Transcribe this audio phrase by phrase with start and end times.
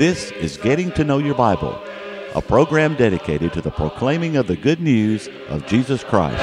[0.00, 1.78] This is Getting to Know Your Bible,
[2.34, 6.42] a program dedicated to the proclaiming of the good news of Jesus Christ.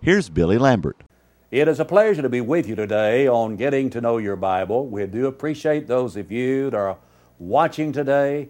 [0.00, 0.96] Here's Billy Lambert.
[1.50, 4.86] It is a pleasure to be with you today on Getting to Know Your Bible.
[4.86, 6.96] We do appreciate those of you that are
[7.38, 8.48] watching today.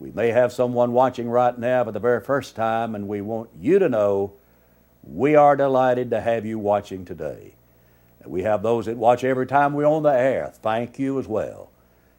[0.00, 3.50] We may have someone watching right now for the very first time, and we want
[3.56, 4.32] you to know
[5.04, 7.54] we are delighted to have you watching today.
[8.26, 10.52] We have those that watch every time we're on the air.
[10.54, 11.70] Thank you as well.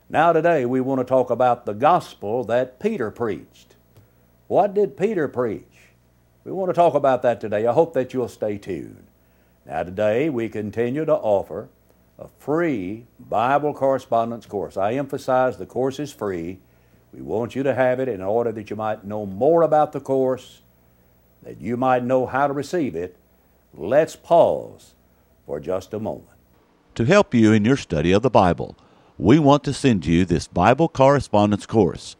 [0.10, 3.76] Now, today, we want to talk about the gospel that Peter preached.
[4.48, 5.64] What did Peter preach?
[6.44, 7.66] We want to talk about that today.
[7.66, 9.08] I hope that you'll stay tuned.
[9.66, 11.70] Now, today, we continue to offer
[12.20, 14.78] a free Bible correspondence course.
[14.78, 16.60] I emphasize the course is free.
[17.12, 20.00] We want you to have it in order that you might know more about the
[20.00, 20.62] course,
[21.42, 23.18] that you might know how to receive it.
[23.74, 24.95] Let's pause
[25.46, 26.30] for just a moment.
[26.96, 28.78] To help you in your study of the Bible,
[29.18, 32.16] we want to send you this Bible correspondence course.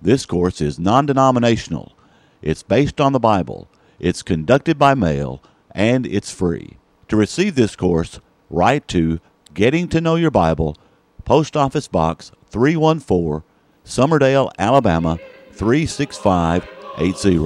[0.00, 1.96] This course is non denominational,
[2.42, 6.76] it's based on the Bible, it's conducted by mail, and it's free.
[7.08, 9.20] To receive this course, write to
[9.54, 10.76] Getting to Know Your Bible,
[11.24, 13.42] Post Office Box 314,
[13.84, 15.18] Summerdale, Alabama
[15.52, 17.38] 36580,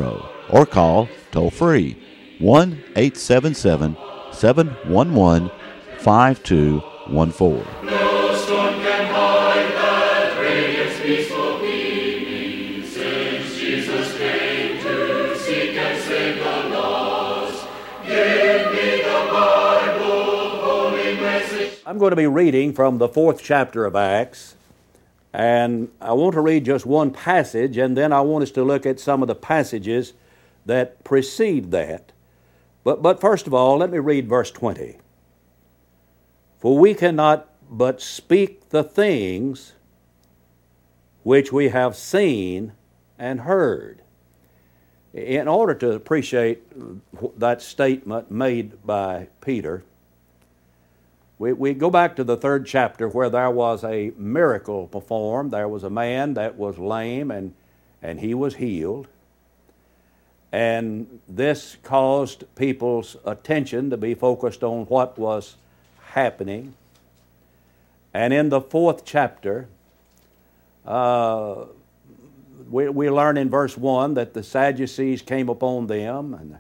[0.51, 1.97] or call toll free
[2.39, 3.97] 1 877
[4.39, 5.51] 711
[5.99, 7.67] 5214.
[7.85, 16.37] No storm can hide that radiance peaceful beaming, since Jesus came to seek and save
[16.37, 17.67] the lost.
[18.07, 21.81] Give me the Bible, holy message.
[21.85, 24.55] I'm going to be reading from the fourth chapter of Acts,
[25.33, 28.87] and I want to read just one passage, and then I want us to look
[28.87, 30.13] at some of the passages
[30.65, 32.13] that precede that.
[32.89, 34.97] But, but first of all, let me read verse 20.
[36.59, 39.75] For we cannot but speak the things
[41.23, 42.73] which we have seen
[43.19, 44.01] and heard.
[45.13, 46.63] In order to appreciate
[47.39, 49.85] that statement made by Peter,
[51.39, 55.51] we, we go back to the third chapter where there was a miracle performed.
[55.51, 57.53] There was a man that was lame and,
[58.01, 59.09] and he was healed.
[60.53, 65.57] And this caused people's attention to be focused on what was
[66.01, 66.75] happening.
[68.15, 69.69] And in the fourth chapter,
[70.87, 71.67] uh,
[72.71, 76.59] we, we learn in verse 1 that the Sadducees came upon them, and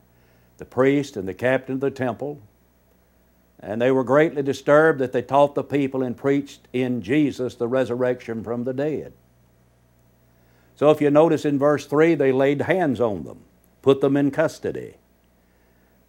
[0.58, 2.40] the priest and the captain of the temple,
[3.60, 7.66] and they were greatly disturbed that they taught the people and preached in Jesus the
[7.66, 9.12] resurrection from the dead.
[10.76, 13.40] So if you notice in verse 3, they laid hands on them
[13.82, 14.94] put them in custody.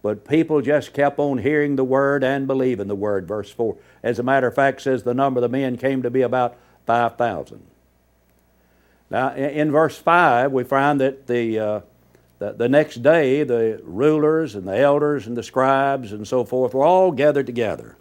[0.02, 3.28] But people just kept on hearing the word and believing the word.
[3.28, 3.76] Verse 4.
[4.02, 6.56] As a matter of fact, says the number of the men came to be about
[6.86, 7.60] 5,000.
[9.10, 11.80] Now, in verse 5, we find that the, uh,
[12.38, 16.72] the, the, next day the rulers and the elders and the scribes and so forth
[16.72, 17.96] were all gathered together.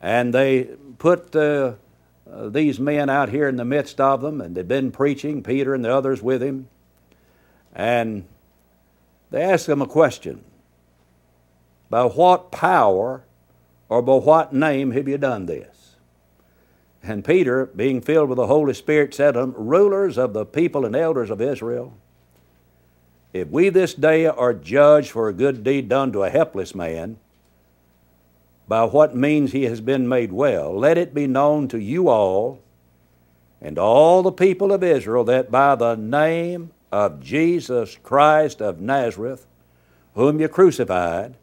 [0.00, 0.64] And they
[0.98, 1.74] put uh,
[2.30, 5.74] uh, these men out here in the midst of them, and they'd been preaching, Peter
[5.74, 6.68] and the others with him.
[7.74, 8.26] And
[9.30, 10.44] they asked him a question
[11.90, 13.24] By what power
[13.88, 15.96] or by what name have you done this?
[17.02, 20.84] And Peter, being filled with the Holy Spirit, said to them, Rulers of the people
[20.84, 21.96] and elders of Israel,
[23.32, 27.18] if we this day are judged for a good deed done to a helpless man,
[28.66, 32.60] by what means he has been made well, let it be known to you all
[33.60, 39.46] and all the people of Israel that by the name of Jesus Christ of Nazareth,
[40.14, 41.36] whom you crucified,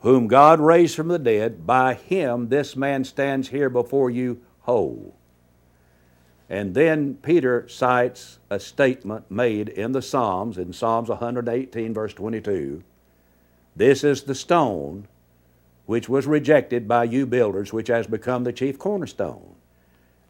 [0.00, 5.14] whom God raised from the dead, by him this man stands here before you whole.
[6.48, 12.82] And then Peter cites a statement made in the Psalms, in Psalms 118, verse 22.
[13.76, 15.08] This is the stone
[15.86, 19.54] which was rejected by you builders, which has become the chief cornerstone.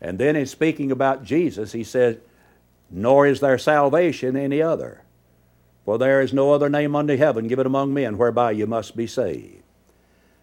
[0.00, 2.18] And then in speaking about Jesus, he says,
[2.90, 5.02] nor is there salvation any other.
[5.85, 9.06] For there is no other name under heaven given among men whereby you must be
[9.06, 9.62] saved.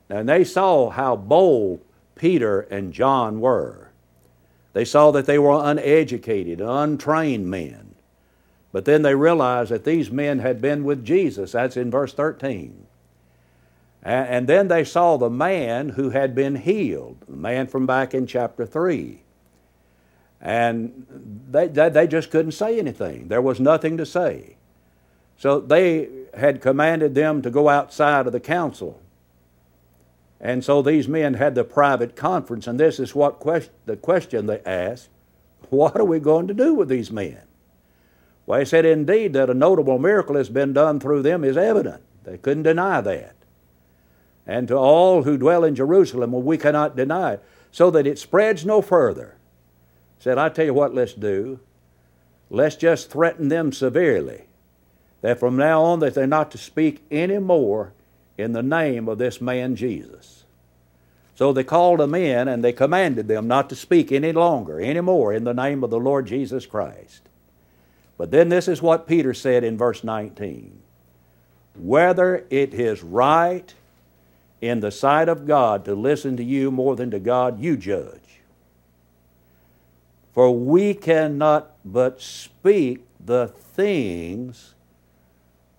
[0.09, 1.81] Now, and they saw how bold
[2.15, 3.89] Peter and John were.
[4.73, 7.95] They saw that they were uneducated, untrained men.
[8.71, 11.53] But then they realized that these men had been with Jesus.
[11.53, 12.85] That's in verse 13.
[14.03, 18.27] And then they saw the man who had been healed, the man from back in
[18.27, 19.21] chapter 3.
[20.45, 21.07] And
[21.49, 23.29] they, they, they just couldn't say anything.
[23.29, 24.57] There was nothing to say.
[25.37, 29.01] So they had commanded them to go outside of the council.
[30.39, 34.45] And so these men had the private conference, and this is what quest- the question
[34.45, 35.09] they asked
[35.71, 37.41] What are we going to do with these men?
[38.45, 42.03] Well, he said, Indeed, that a notable miracle has been done through them is evident.
[42.23, 43.33] They couldn't deny that.
[44.45, 48.19] And to all who dwell in Jerusalem, well, we cannot deny it, so that it
[48.19, 49.37] spreads no further.
[50.19, 51.59] Said, I tell you what, let's do.
[52.49, 54.45] Let's just threaten them severely
[55.21, 57.93] that from now on that they're not to speak any more
[58.37, 60.43] in the name of this man Jesus.
[61.35, 65.01] So they called them in and they commanded them not to speak any longer, any
[65.01, 67.21] more in the name of the Lord Jesus Christ.
[68.17, 70.81] But then this is what Peter said in verse 19
[71.75, 73.73] Whether it is right
[74.61, 78.21] in the sight of God to listen to you more than to God, you judge.
[80.35, 84.75] For we cannot but speak the things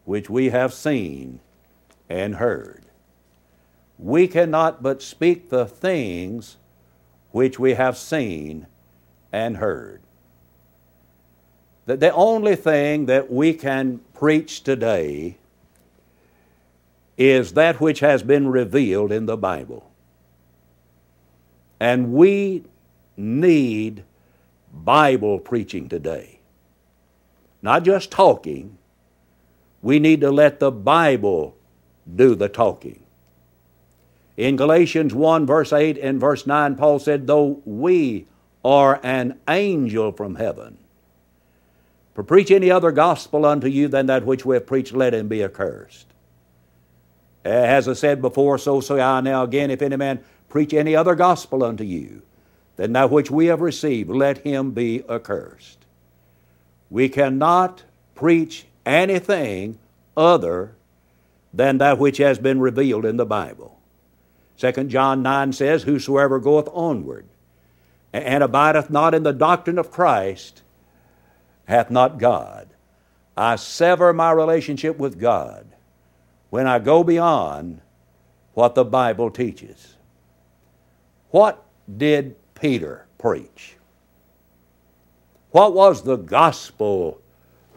[0.06, 1.41] which we have seen
[2.08, 2.87] and heard.
[3.99, 6.56] We cannot but speak the things
[7.32, 8.67] which we have seen
[9.31, 10.00] and heard.
[11.85, 15.37] That the only thing that we can preach today
[17.19, 19.91] is that which has been revealed in the Bible.
[21.79, 22.64] And we
[23.19, 24.03] need
[24.84, 26.40] Bible preaching today.
[27.62, 28.78] Not just talking,
[29.82, 31.56] we need to let the Bible
[32.14, 33.02] do the talking.
[34.37, 38.26] In Galatians 1, verse 8 and verse 9, Paul said, Though we
[38.64, 40.79] are an angel from heaven,
[42.14, 45.29] for preach any other gospel unto you than that which we have preached, let him
[45.29, 46.06] be accursed.
[47.44, 51.14] As I said before, so say I now again, if any man preach any other
[51.14, 52.22] gospel unto you
[52.76, 55.84] than that which we have received, let him be accursed.
[56.90, 57.82] We cannot
[58.14, 59.78] preach anything
[60.17, 60.76] other
[61.52, 63.78] than that which has been revealed in the Bible.
[64.58, 67.26] 2 John 9 says, Whosoever goeth onward
[68.12, 70.62] and abideth not in the doctrine of Christ
[71.67, 72.69] hath not God.
[73.37, 75.67] I sever my relationship with God
[76.50, 77.81] when I go beyond
[78.55, 79.96] what the Bible teaches.
[81.31, 81.62] What
[81.94, 83.76] did Peter preach?
[85.53, 87.20] What was the gospel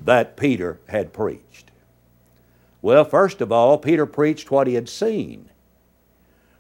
[0.04, 1.72] that Peter had preached?
[2.82, 5.50] Well, first of all, Peter preached what he had seen.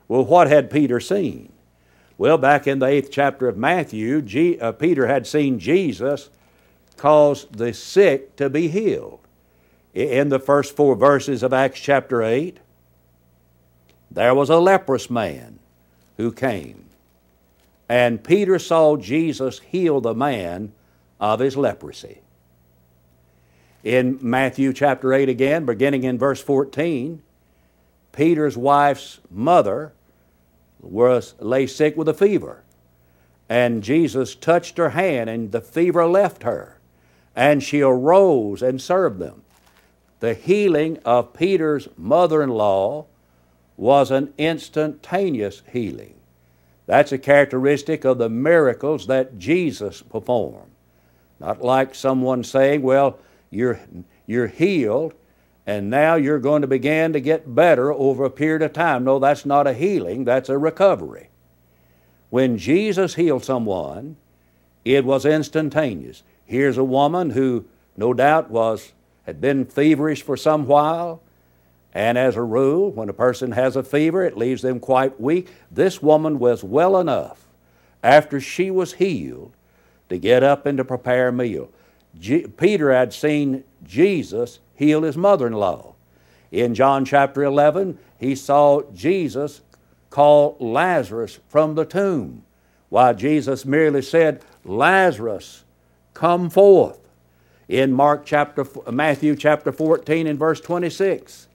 [0.07, 1.51] Well, what had Peter seen?
[2.17, 6.29] Well, back in the eighth chapter of Matthew, G, uh, Peter had seen Jesus
[6.97, 9.19] cause the sick to be healed.
[9.93, 12.57] In the first four verses of Acts chapter 8,
[14.11, 15.59] there was a leprous man
[16.17, 16.88] who came.
[17.89, 20.71] And Peter saw Jesus heal the man
[21.19, 22.21] of his leprosy.
[23.83, 27.23] In Matthew chapter 8 again, beginning in verse 14,
[28.11, 29.93] Peter's wife's mother
[30.79, 32.63] was lay sick with a fever.
[33.49, 36.77] And Jesus touched her hand, and the fever left her.
[37.35, 39.43] And she arose and served them.
[40.19, 43.05] The healing of Peter's mother in law
[43.77, 46.18] was an instantaneous healing.
[46.89, 50.71] That's a characteristic of the miracles that Jesus performed.
[51.39, 53.19] Not like someone saying, well,
[53.51, 53.79] you're,
[54.25, 55.13] you're healed,
[55.67, 59.03] and now you're going to begin to get better over a period of time.
[59.03, 61.29] No, that's not a healing, that's a recovery.
[62.31, 64.17] When Jesus healed someone,
[64.83, 66.23] it was instantaneous.
[66.43, 67.65] Here's a woman who,
[67.97, 68.93] no doubt, was
[69.27, 71.21] had been feverish for some while,
[71.93, 75.49] and as a rule, when a person has a fever, it leaves them quite weak.
[75.71, 77.47] This woman was well enough
[78.03, 79.53] after she was healed
[80.09, 81.69] to get up and to prepare a meal.
[82.57, 85.95] Peter had seen Jesus heal his mother in law.
[86.51, 89.61] In John chapter 11, he saw Jesus
[90.09, 92.43] call Lazarus from the tomb,
[92.89, 95.63] while Jesus merely said, Lazarus,
[96.13, 96.99] come forth.
[97.67, 101.48] In Mark chapter, Matthew chapter 14 and verse 26,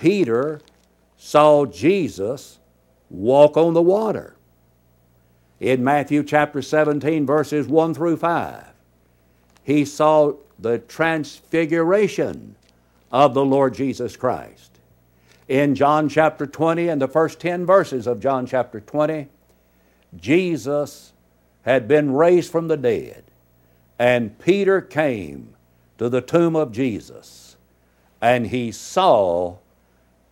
[0.00, 0.60] Peter
[1.16, 2.58] saw Jesus
[3.10, 4.36] walk on the water.
[5.60, 8.64] In Matthew chapter 17, verses 1 through 5,
[9.64, 12.54] he saw the transfiguration
[13.10, 14.78] of the Lord Jesus Christ.
[15.48, 19.28] In John chapter 20 and the first 10 verses of John chapter 20,
[20.16, 21.12] Jesus
[21.62, 23.24] had been raised from the dead,
[23.98, 25.54] and Peter came
[25.96, 27.56] to the tomb of Jesus,
[28.20, 29.56] and he saw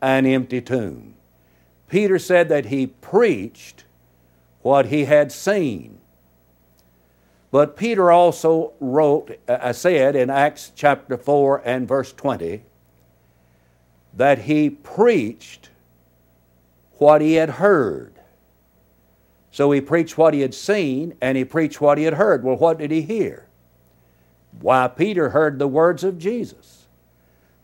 [0.00, 1.14] an empty tomb.
[1.88, 3.84] Peter said that he preached
[4.62, 5.98] what he had seen.
[7.50, 12.62] But Peter also wrote, I uh, said in Acts chapter 4 and verse 20,
[14.14, 15.70] that he preached
[16.98, 18.12] what he had heard.
[19.50, 22.44] So he preached what he had seen and he preached what he had heard.
[22.44, 23.46] Well, what did he hear?
[24.60, 26.75] Why, Peter heard the words of Jesus.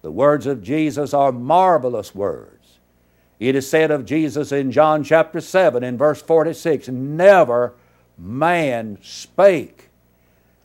[0.02, 2.78] The words of Jesus are marvelous words.
[3.40, 7.74] It is said of Jesus in John chapter 7 in verse 46 Never
[8.18, 9.88] man spake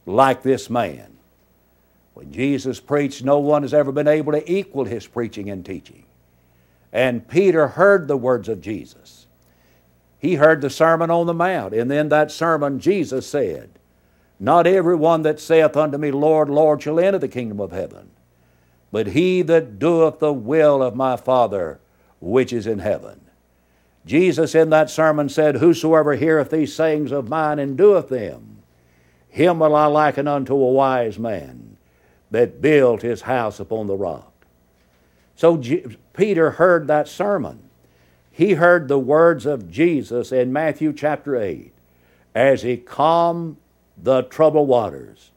[0.06, 1.18] like this man.
[2.14, 6.04] When Jesus preached, no one has ever been able to equal his preaching and teaching.
[6.92, 9.28] And Peter heard the words of Jesus.
[10.20, 13.70] He heard the Sermon on the Mount, and in that sermon, Jesus said,
[14.40, 18.10] Not every one that saith unto me, Lord, Lord, shall enter the kingdom of heaven,
[18.92, 21.80] but he that doeth the will of my Father
[22.20, 23.22] which is in heaven.
[24.06, 28.64] Jesus in that sermon said, Whosoever heareth these sayings of mine and doeth them,
[29.30, 31.78] him will I liken unto a wise man
[32.32, 34.34] that built his house upon the rock.
[35.36, 35.62] So
[36.14, 37.70] Peter heard that sermon.
[38.32, 41.74] He heard the words of Jesus in Matthew chapter 8
[42.34, 43.58] as he calmed
[44.02, 45.32] the troubled waters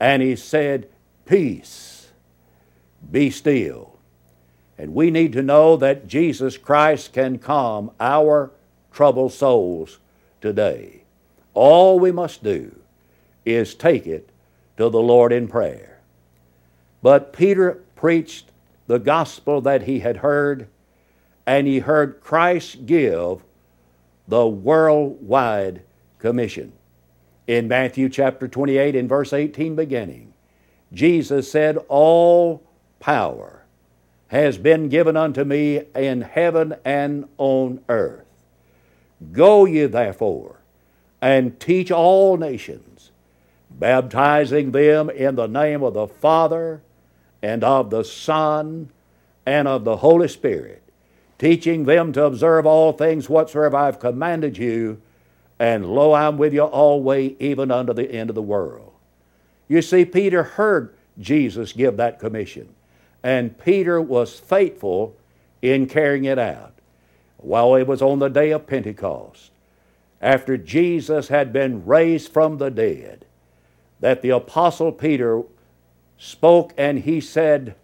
[0.00, 0.88] and he said,
[1.24, 1.95] Peace,
[3.10, 3.98] be still.
[4.78, 8.50] And we need to know that Jesus Christ can calm our
[8.92, 9.98] troubled souls
[10.40, 11.02] today.
[11.54, 12.74] All we must do
[13.44, 14.30] is take it
[14.76, 16.00] to the Lord in prayer.
[17.02, 18.50] But Peter preached
[18.86, 20.68] the gospel that he had heard,
[21.46, 23.42] and he heard Christ give
[24.28, 25.82] the worldwide
[26.18, 26.72] commission.
[27.46, 30.34] In Matthew chapter 28, in verse 18 beginning,
[30.92, 32.62] Jesus said, All
[33.00, 33.64] power
[34.28, 38.24] has been given unto me in heaven and on earth.
[39.32, 40.56] Go ye therefore
[41.20, 43.10] and teach all nations,
[43.70, 46.82] baptizing them in the name of the Father
[47.42, 48.90] and of the Son
[49.44, 50.82] and of the Holy Spirit,
[51.38, 55.00] teaching them to observe all things whatsoever I have commanded you,
[55.58, 58.92] and lo, I'm with you always, even unto the end of the world.
[59.68, 62.68] You see, Peter heard Jesus give that commission,
[63.26, 65.16] and Peter was faithful
[65.60, 66.74] in carrying it out.
[67.38, 69.50] While it was on the day of Pentecost,
[70.20, 73.24] after Jesus had been raised from the dead,
[73.98, 75.42] that the Apostle Peter
[76.16, 77.74] spoke and he said,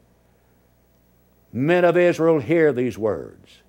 [1.52, 3.62] Men of Israel, hear these words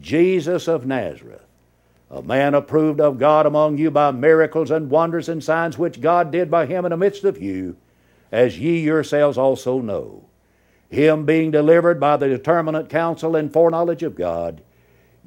[0.00, 1.44] Jesus of Nazareth,
[2.10, 6.30] a man approved of God among you by miracles and wonders and signs which God
[6.30, 7.76] did by him in the midst of you,
[8.32, 10.24] as ye yourselves also know.
[10.92, 14.60] Him being delivered by the determinate counsel and foreknowledge of God,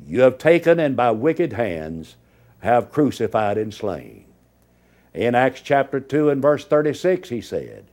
[0.07, 2.17] you have taken and by wicked hands
[2.59, 4.25] have crucified and slain.
[5.11, 7.85] In Acts chapter 2 and verse 36, he said,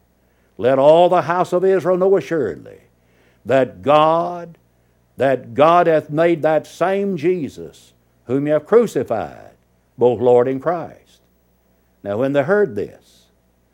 [0.59, 2.81] Let all the house of Israel know assuredly
[3.47, 4.59] that God,
[5.17, 7.95] that God hath made that same Jesus
[8.27, 9.53] whom you have crucified,
[9.97, 11.23] both Lord and Christ.
[12.03, 13.29] Now, when they heard this,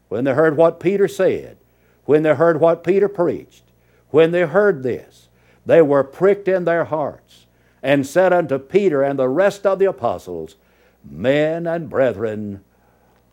[0.08, 1.56] when they heard what Peter said,
[2.04, 3.64] when they heard what Peter preached,
[4.10, 5.28] when they heard this,
[5.66, 7.46] they were pricked in their hearts
[7.82, 10.56] and said unto Peter and the rest of the apostles,
[11.04, 12.64] Men and brethren,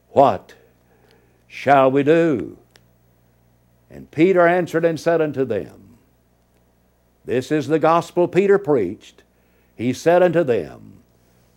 [0.10, 0.54] what
[1.48, 2.58] shall we do?
[3.90, 5.98] And Peter answered and said unto them,
[7.24, 9.24] This is the gospel Peter preached.
[9.76, 11.00] He said unto them,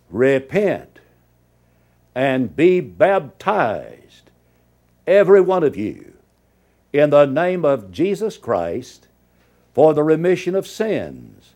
[0.09, 0.99] Repent
[2.15, 4.31] and be baptized,
[5.05, 6.13] every one of you,
[6.91, 9.08] in the name of Jesus Christ
[9.79, 11.55] for the remission of sins,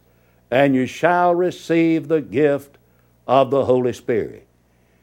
[0.50, 2.78] and you shall receive the gift
[3.28, 4.48] of the Holy Spirit.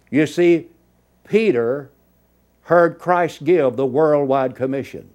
[0.08, 0.68] You see,
[1.28, 1.90] Peter
[2.62, 5.10] heard Christ give the worldwide commission.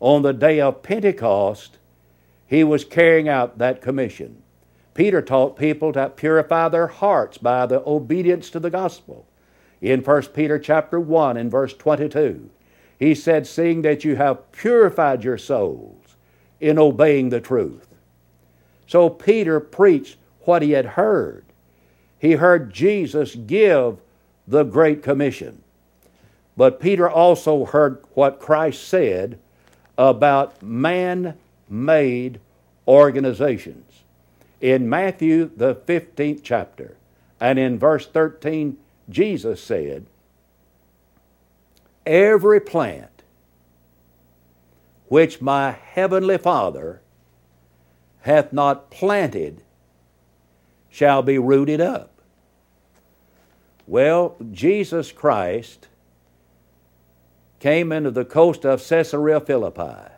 [0.00, 1.76] On the day of Pentecost,
[2.46, 4.42] he was carrying out that commission.
[4.94, 9.26] Peter taught people to purify their hearts by the obedience to the gospel.
[9.82, 12.48] In 1 Peter chapter 1 and verse 22,
[12.98, 16.03] he said, Seeing that you have purified your souls
[16.64, 17.86] in obeying the truth.
[18.86, 21.44] So Peter preached what he had heard.
[22.18, 23.98] He heard Jesus give
[24.48, 25.62] the Great Commission.
[26.56, 29.38] But Peter also heard what Christ said
[29.98, 31.36] about man
[31.68, 32.40] made
[32.88, 34.00] organizations.
[34.62, 36.96] In Matthew, the 15th chapter,
[37.40, 38.78] and in verse 13,
[39.10, 40.06] Jesus said,
[42.06, 43.13] Every plant
[45.08, 47.02] which my heavenly Father
[48.20, 49.62] hath not planted
[50.88, 52.22] shall be rooted up.
[53.86, 55.88] Well, Jesus Christ
[57.60, 60.10] came into the coast of Caesarea Philippi.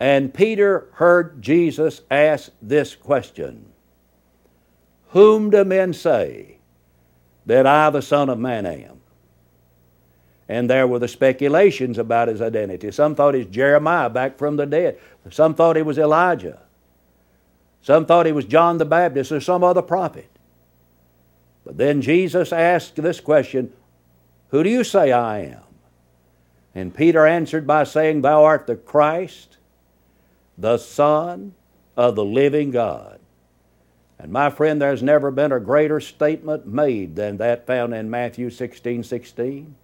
[0.00, 3.72] And Peter heard Jesus ask this question
[5.10, 6.58] Whom do men say
[7.44, 9.01] that I, the Son of Man, am?
[10.48, 12.90] And there were the speculations about his identity.
[12.90, 14.98] Some thought he's Jeremiah back from the dead.
[15.30, 16.60] Some thought he was Elijah.
[17.80, 20.28] Some thought he was John the Baptist or some other prophet.
[21.64, 23.72] But then Jesus asked this question
[24.48, 25.62] Who do you say I am?
[26.74, 29.58] And Peter answered by saying, Thou art the Christ,
[30.56, 31.54] the Son
[31.96, 33.20] of the living God.
[34.18, 38.50] And my friend, there's never been a greater statement made than that found in Matthew
[38.50, 39.74] 16 16.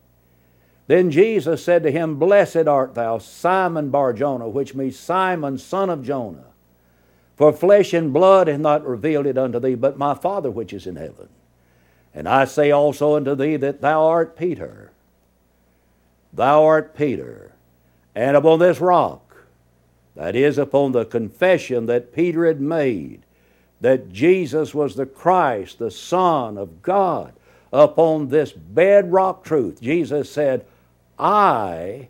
[0.88, 6.02] Then Jesus said to him, Blessed art thou, Simon Barjona, which means Simon, son of
[6.02, 6.46] Jonah.
[7.36, 10.86] For flesh and blood hath not revealed it unto thee, but my Father which is
[10.86, 11.28] in heaven.
[12.14, 14.90] And I say also unto thee that thou art Peter.
[16.32, 17.52] Thou art Peter.
[18.14, 19.36] And upon this rock,
[20.16, 23.20] that is, upon the confession that Peter had made,
[23.80, 27.34] that Jesus was the Christ, the Son of God,
[27.72, 30.64] upon this bedrock truth, Jesus said,
[31.18, 32.08] I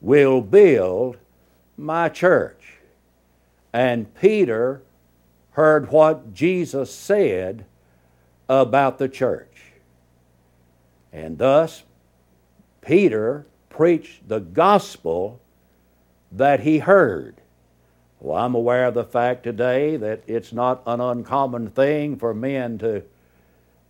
[0.00, 1.16] will build
[1.76, 2.78] my church.
[3.72, 4.82] And Peter
[5.52, 7.64] heard what Jesus said
[8.48, 9.72] about the church.
[11.12, 11.82] And thus,
[12.80, 15.40] Peter preached the gospel
[16.32, 17.36] that he heard.
[18.20, 22.78] Well, I'm aware of the fact today that it's not an uncommon thing for men
[22.78, 23.02] to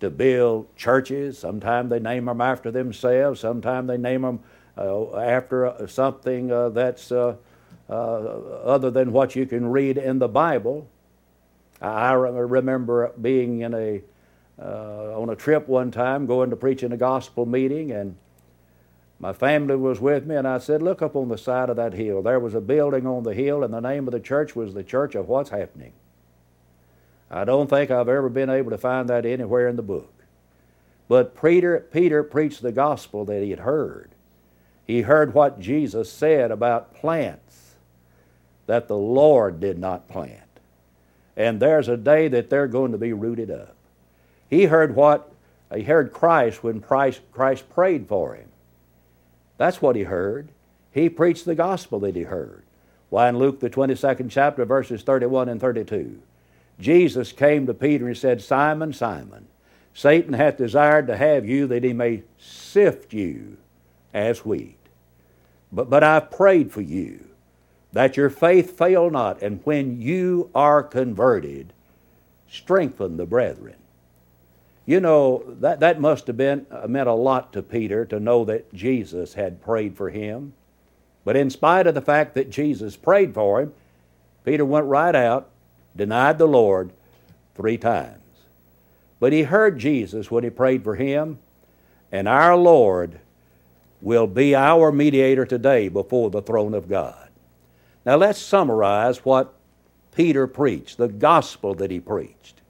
[0.00, 1.38] to build churches.
[1.38, 3.40] Sometimes they name them after themselves.
[3.40, 4.40] Sometimes they name them
[4.76, 7.36] uh, after uh, something uh, that's uh,
[7.90, 10.88] uh, other than what you can read in the Bible.
[11.80, 14.02] I remember being in a
[14.60, 18.16] uh, on a trip one time, going to preach in a gospel meeting, and
[19.20, 21.92] my family was with me, and I said, "Look up on the side of that
[21.92, 22.22] hill.
[22.22, 24.82] There was a building on the hill, and the name of the church was the
[24.82, 25.92] Church of What's Happening."
[27.30, 30.12] I don't think I've ever been able to find that anywhere in the book.
[31.08, 34.10] But Peter, Peter preached the gospel that he had heard.
[34.86, 37.74] He heard what Jesus said about plants
[38.66, 40.42] that the Lord did not plant.
[41.36, 43.74] And there's a day that they're going to be rooted up.
[44.48, 45.32] He heard what
[45.74, 48.48] he heard Christ when Christ, Christ prayed for him.
[49.58, 50.48] That's what he heard.
[50.92, 52.62] He preached the gospel that he heard.
[53.10, 56.20] Why, in Luke, the 22nd chapter, verses 31 and 32,
[56.78, 59.46] Jesus came to Peter and said, Simon, Simon,
[59.92, 63.56] Satan hath desired to have you that he may sift you
[64.14, 64.78] as wheat.
[65.72, 67.28] But, but I've prayed for you
[67.92, 71.72] that your faith fail not, and when you are converted,
[72.48, 73.76] strengthen the brethren.
[74.86, 78.44] You know, that, that must have been, uh, meant a lot to Peter to know
[78.44, 80.54] that Jesus had prayed for him.
[81.24, 83.74] But in spite of the fact that Jesus prayed for him,
[84.44, 85.50] Peter went right out
[85.94, 86.92] denied the Lord
[87.54, 88.22] three times.
[89.20, 91.38] But he heard Jesus when he prayed for him,
[92.12, 93.20] and our Lord
[94.00, 97.28] will be our mediator today before the throne of God.
[98.06, 99.54] Now let's summarize what
[100.14, 102.60] Peter preached, the gospel that he preached.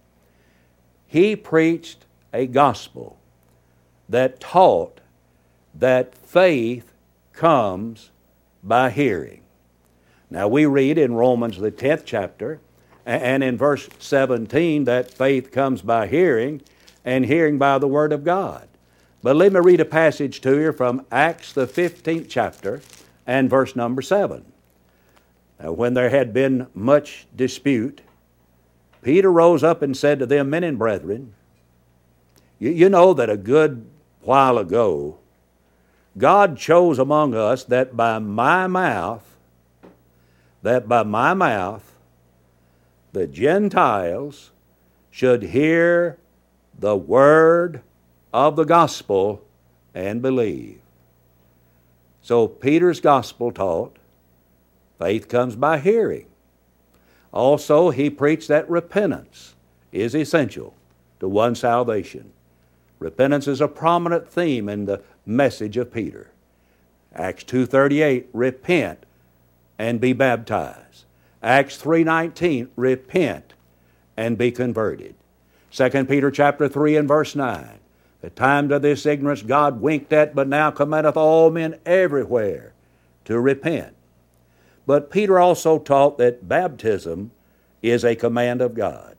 [1.07, 3.19] He preached a gospel
[4.09, 5.01] that taught
[5.75, 6.93] that faith
[7.33, 8.11] comes
[8.63, 9.43] by hearing.
[10.31, 12.61] Now we read in Romans, the 10th chapter,
[13.09, 16.61] and in verse 17, that faith comes by hearing,
[17.07, 18.69] and hearing by the Word of God.
[19.23, 22.83] But let me read a passage to you from Acts, the 15th chapter,
[23.27, 24.45] and verse number 7.
[25.59, 28.03] Now, when there had been much dispute,
[29.01, 31.33] Peter rose up and said to them, Men and brethren,
[32.59, 33.87] you, you know that a good
[34.21, 35.19] while ago,
[36.19, 39.25] God chose among us that by my mouth,
[40.63, 41.95] that by my mouth,
[43.13, 44.51] the Gentiles
[45.11, 46.19] should hear
[46.79, 47.83] the word
[48.33, 49.43] of the gospel
[49.95, 50.81] and believe.
[52.23, 53.97] So Peter's gospel taught
[54.99, 56.27] faith comes by hearing.
[57.33, 59.55] Also, he preached that repentance
[59.93, 60.75] is essential
[61.21, 62.33] to one's salvation.
[62.99, 66.31] Repentance is a prominent theme in the message of Peter.
[67.15, 69.05] Acts 2:38 repent
[69.79, 70.88] and be baptized.
[71.43, 73.55] Acts 3:19, repent
[74.17, 75.15] and be converted.
[75.71, 77.79] 2 Peter chapter 3 and verse 9.
[78.21, 82.73] The time of this ignorance God winked at, but now commandeth all men everywhere
[83.27, 83.95] to repent.
[84.87, 87.31] But Peter also taught that baptism
[87.83, 89.17] is a command of God.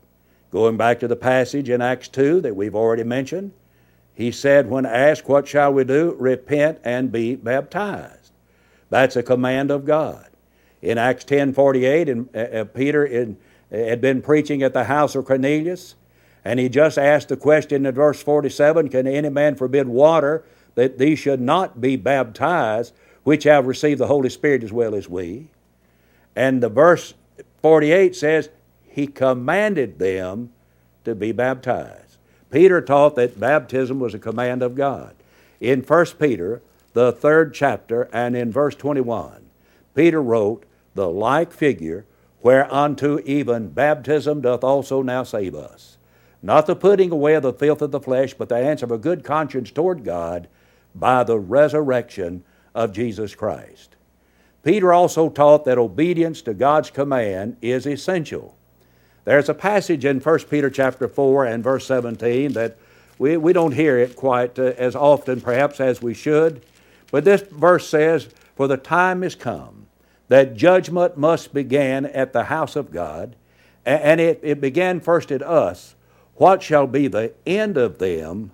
[0.51, 3.53] Going back to the passage in Acts 2 that we've already mentioned,
[4.13, 6.17] he said, When asked, What shall we do?
[6.19, 8.31] Repent and be baptized.
[8.89, 10.29] That's a command of God
[10.81, 13.37] in Acts 10:48, and uh, uh, Peter in,
[13.71, 15.95] uh, had been preaching at the house of Cornelius,
[16.45, 20.43] And he just asked the question in verse 47 Can any man forbid water
[20.75, 25.09] that these should not be baptized, which have received the Holy Spirit as well as
[25.09, 25.47] we?
[26.35, 27.13] And the verse
[27.61, 28.49] 48 says,
[28.87, 30.51] He commanded them
[31.03, 32.17] to be baptized.
[32.49, 35.13] Peter taught that baptism was a command of God.
[35.59, 36.61] In 1 Peter,
[36.93, 39.49] the third chapter, and in verse 21,
[39.93, 40.63] Peter wrote,
[40.99, 42.05] The like figure,
[42.41, 45.97] whereunto even baptism doth also now save us.
[46.43, 48.97] Not the putting away of the filth of the flesh, but the answer of a
[48.97, 50.49] good conscience toward God
[50.93, 52.43] by the resurrection
[52.75, 53.95] of Jesus Christ.
[54.61, 58.57] Peter also taught that obedience to God's command is essential.
[59.23, 62.77] There's a passage in 1 Peter chapter 4 and verse 17 that
[63.17, 66.65] we, we don't hear it quite uh, as often perhaps as we should,
[67.09, 69.85] but this verse says, For the time is come
[70.29, 73.35] that judgment must begin at the house of God,
[73.85, 75.95] and it, it began first at us.
[76.35, 78.51] What shall be the end of them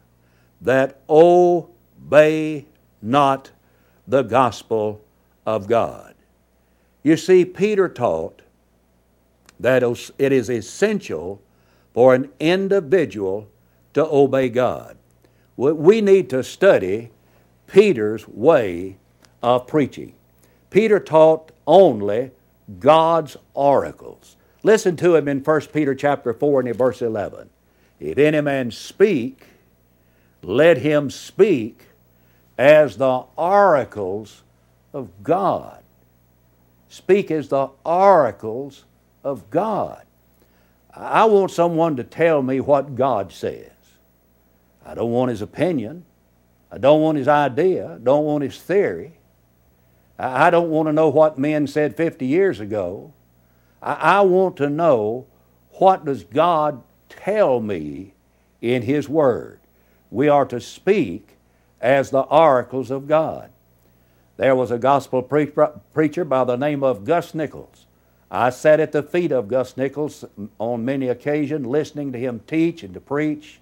[0.62, 2.66] that obey
[3.02, 3.52] not
[4.08, 5.02] the gospel
[5.46, 6.16] of God?
[7.04, 8.42] You see, Peter taught
[9.60, 9.84] that
[10.18, 11.42] it is essential
[11.94, 13.48] for an individual
[13.94, 14.98] to obey God.
[15.56, 17.12] We need to study
[17.68, 18.98] Peter's way
[19.44, 20.14] of preaching.
[20.76, 22.32] Peter taught only
[22.80, 24.36] God's oracles.
[24.62, 27.50] Listen to him in 1 Peter chapter 4 and verse 11.
[27.98, 29.46] If any man speak,
[30.44, 31.86] let him speak
[32.58, 34.44] as the oracles
[34.92, 35.82] of God.
[36.90, 38.84] Speak as the oracles
[39.24, 40.04] of God.
[40.94, 43.72] I want someone to tell me what God says.
[44.86, 46.04] I don't want his opinion.
[46.70, 47.94] I don't want his idea.
[47.94, 49.14] I don't want his theory.
[50.18, 53.14] I don't want to know what men said 50 years ago.
[53.82, 55.28] I want to know
[55.74, 58.14] what does God tell me
[58.62, 59.60] in his word.
[60.10, 61.38] We are to speak
[61.82, 63.52] as the oracles of God.
[64.38, 65.52] There was a gospel pre-
[65.94, 67.86] preacher by the name of Gus Nichols.
[68.32, 70.26] I sat at the feet of Gus Nichols
[70.58, 73.60] on many occasions, listening to him teach and to preach.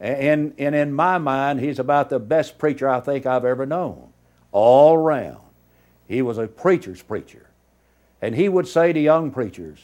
[0.00, 4.12] And, and in my mind, he's about the best preacher I think I've ever known,
[4.52, 5.47] all around.
[6.08, 7.50] He was a preacher's preacher.
[8.20, 9.78] And he would say to young preachers,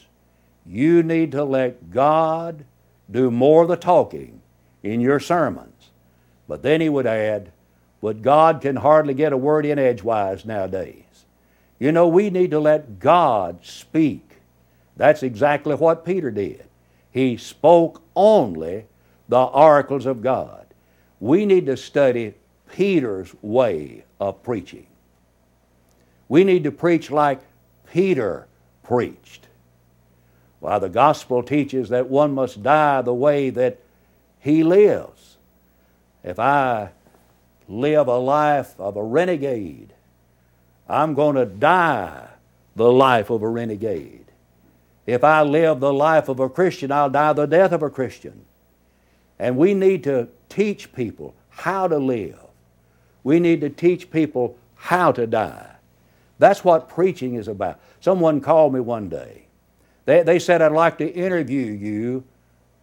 [0.67, 2.65] You need to let God
[3.11, 4.41] do more of the talking
[4.83, 5.91] in your sermons.
[6.49, 7.53] But then he would add,
[8.01, 11.05] But God can hardly get a word in edgewise nowadays.
[11.79, 14.39] You know, we need to let God speak.
[14.97, 16.65] That's exactly what Peter did.
[17.11, 18.87] He spoke only
[19.29, 20.67] the oracles of God.
[21.21, 22.35] We need to study
[22.73, 24.87] Peter's way of preaching.
[26.35, 27.39] We need to preach like
[27.93, 28.49] Peter
[28.83, 29.47] preached.
[30.59, 33.79] While the gospel teaches that one must die the way that
[34.41, 35.37] he lives.
[36.25, 36.91] If I
[37.69, 39.93] live a life of a renegade,
[40.89, 42.27] I'm going to die
[42.75, 44.25] the life of a renegade.
[45.07, 48.45] If I live the life of a Christian, I'll die the death of a Christian.
[49.39, 52.41] And we need to teach people how to live.
[53.23, 55.74] We need to teach people how to die.
[56.39, 57.81] That's what preaching is about.
[58.01, 59.47] Someone called me one day.
[60.05, 62.25] They, they said, I'd like to interview you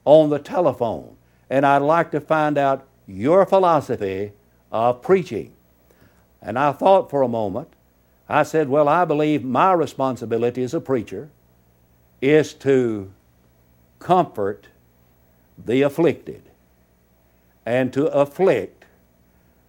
[0.06, 1.16] on the telephone,
[1.50, 4.32] and I'd like to find out your philosophy
[4.72, 5.54] of preaching.
[6.42, 7.68] And I thought for a moment,
[8.28, 11.30] I said, Well, I believe my responsibility as a preacher
[12.22, 13.12] is to
[14.00, 14.68] comfort
[15.64, 16.44] the afflicted
[17.66, 18.86] and to afflict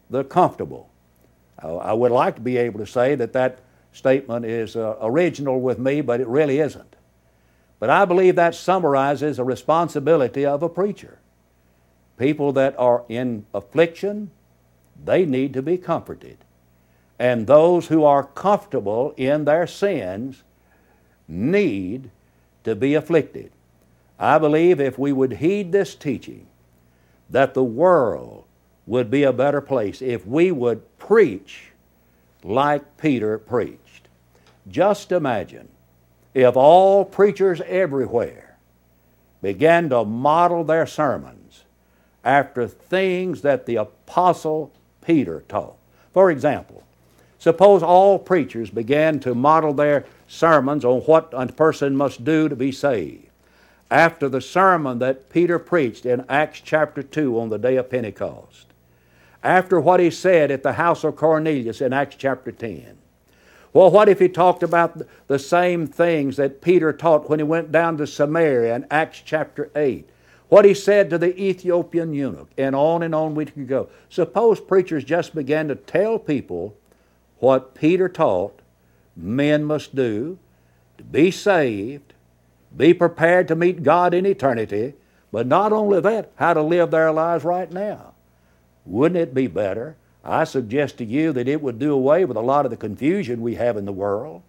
[0.08, 0.88] the comfortable.
[1.58, 3.58] I would like to be able to say that that
[3.92, 6.96] statement is uh, original with me, but it really isn't.
[7.78, 11.18] But I believe that summarizes a responsibility of a preacher.
[12.16, 14.30] People that are in affliction,
[15.04, 16.38] they need to be comforted.
[17.18, 20.42] And those who are comfortable in their sins
[21.28, 22.10] need
[22.64, 23.50] to be afflicted.
[24.18, 26.46] I believe if we would heed this teaching,
[27.30, 28.44] that the world
[28.86, 31.72] would be a better place if we would preach
[32.44, 33.81] like Peter preached.
[34.68, 35.68] Just imagine
[36.34, 38.56] if all preachers everywhere
[39.40, 41.64] began to model their sermons
[42.24, 45.76] after things that the Apostle Peter taught.
[46.12, 46.84] For example,
[47.42, 52.54] Suppose all preachers began to model their sermons on what a person must do to
[52.54, 53.26] be saved.
[53.90, 58.66] After the sermon that Peter preached in Acts chapter 2 on the day of Pentecost,
[59.42, 62.96] after what he said at the house of Cornelius in Acts chapter 10.
[63.72, 67.72] Well, what if he talked about the same things that Peter taught when he went
[67.72, 70.08] down to Samaria in Acts chapter 8?
[70.52, 73.88] what he said to the Ethiopian eunuch, and on and on we could go.
[74.10, 76.76] Suppose preachers just began to tell people
[77.38, 78.60] what Peter taught
[79.16, 80.38] men must do
[80.98, 82.12] to be saved,
[82.76, 84.92] be prepared to meet God in eternity,
[85.32, 88.12] but not only that, how to live their lives right now.
[88.84, 89.96] Wouldn't it be better?
[90.24, 93.40] I suggest to you that it would do away with a lot of the confusion
[93.40, 94.42] we have in the world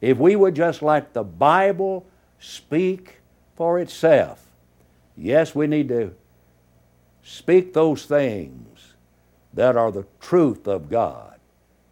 [0.00, 2.04] if we would just let the Bible
[2.40, 3.20] speak
[3.54, 4.44] for itself.
[5.16, 6.14] Yes, we need to
[7.22, 8.94] speak those things
[9.54, 11.38] that are the truth of God.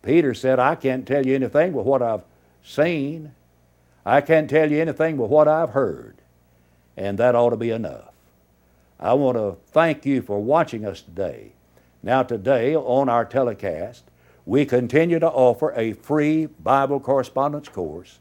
[0.02, 2.24] Peter said, I can't tell you anything but what I've
[2.64, 3.32] seen.
[4.04, 6.16] I can't tell you anything but what I've heard.
[6.96, 8.12] And that ought to be enough.
[8.98, 11.52] I want to thank you for watching us today.
[12.02, 14.04] Now, today on our telecast,
[14.46, 18.20] we continue to offer a free Bible correspondence course,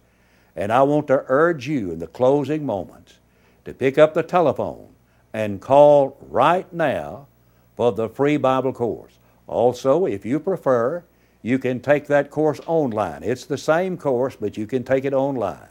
[0.55, 3.19] and I want to urge you in the closing moments
[3.63, 4.89] to pick up the telephone
[5.33, 7.27] and call right now
[7.75, 9.17] for the free Bible course.
[9.47, 11.03] Also, if you prefer,
[11.41, 13.23] you can take that course online.
[13.23, 15.69] It's the same course, but you can take it online.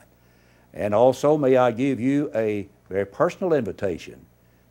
[0.73, 4.25] And also, may I give you a very personal invitation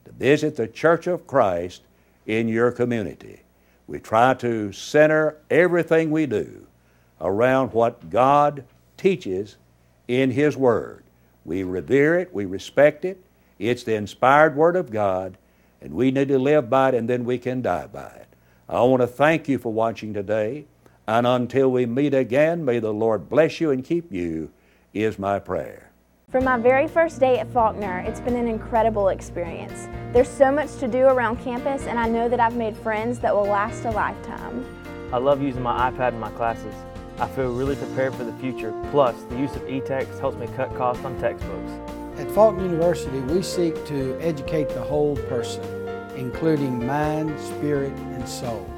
[0.05, 1.83] to visit the Church of Christ
[2.27, 3.41] in your community.
[3.87, 6.67] We try to center everything we do
[7.19, 8.65] around what God
[8.97, 9.55] teaches
[10.07, 11.03] in His Word.
[11.45, 13.23] We revere it, we respect it,
[13.57, 15.37] it's the inspired Word of God,
[15.81, 18.27] and we need to live by it and then we can die by it.
[18.67, 20.65] I want to thank you for watching today,
[21.07, 24.51] and until we meet again, may the Lord bless you and keep you,
[24.93, 25.91] is my prayer.
[26.29, 29.87] From my very first day at Faulkner, it's been an incredible experience.
[30.11, 33.33] There's so much to do around campus, and I know that I've made friends that
[33.33, 34.65] will last a lifetime.
[35.13, 36.75] I love using my iPad in my classes.
[37.17, 38.73] I feel really prepared for the future.
[38.91, 41.71] Plus, the use of e-text helps me cut costs on textbooks.
[42.19, 45.63] At Faulkner University, we seek to educate the whole person,
[46.17, 48.69] including mind, spirit, and soul.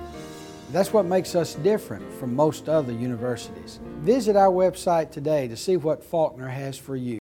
[0.72, 3.80] That's what makes us different from most other universities.
[4.02, 7.19] Visit our website today to see what Faulkner has for you.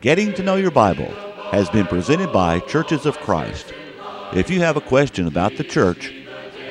[0.00, 1.12] Getting to Know Your Bible
[1.50, 3.74] has been presented by Churches of Christ.
[4.32, 6.14] If you have a question about the church,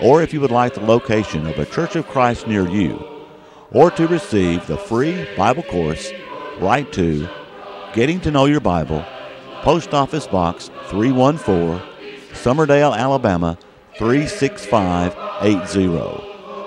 [0.01, 3.07] or if you would like the location of a Church of Christ near you,
[3.71, 6.11] or to receive the free Bible course,
[6.59, 7.27] write to
[7.93, 9.05] Getting to Know Your Bible,
[9.61, 11.81] Post Office Box 314,
[12.31, 13.57] Summerdale, Alabama
[13.97, 15.87] 36580,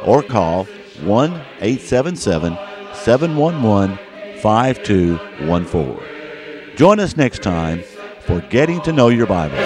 [0.04, 0.64] or call
[1.02, 2.58] 1 877
[2.94, 3.98] 711
[4.40, 6.00] 5214.
[6.76, 7.82] Join us next time
[8.20, 9.56] for Getting to Know Your Bible.